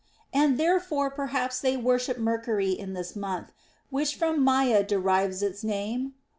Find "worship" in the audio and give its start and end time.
1.77-2.17